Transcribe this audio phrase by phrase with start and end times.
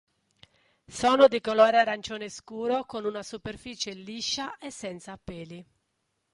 [0.87, 5.63] Sono di colore arancione scuro con una superficie liscia e senza peli.